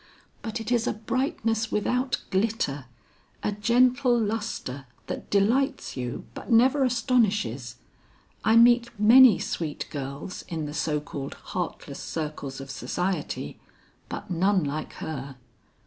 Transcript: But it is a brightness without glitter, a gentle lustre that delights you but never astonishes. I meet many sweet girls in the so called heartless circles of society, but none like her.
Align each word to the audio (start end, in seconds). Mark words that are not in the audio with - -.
But 0.41 0.59
it 0.59 0.71
is 0.71 0.87
a 0.87 0.93
brightness 0.93 1.71
without 1.71 2.23
glitter, 2.31 2.85
a 3.43 3.51
gentle 3.51 4.19
lustre 4.19 4.87
that 5.05 5.29
delights 5.29 5.95
you 5.95 6.25
but 6.33 6.51
never 6.51 6.83
astonishes. 6.83 7.75
I 8.43 8.55
meet 8.55 8.89
many 8.99 9.37
sweet 9.37 9.85
girls 9.91 10.43
in 10.47 10.65
the 10.65 10.73
so 10.73 10.99
called 11.01 11.35
heartless 11.53 11.99
circles 11.99 12.59
of 12.59 12.71
society, 12.71 13.59
but 14.09 14.31
none 14.31 14.63
like 14.63 14.93
her. 14.93 15.35